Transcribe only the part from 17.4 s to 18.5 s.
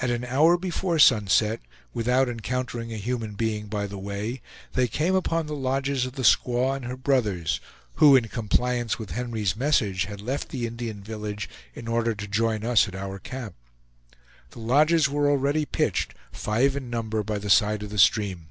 side of the stream.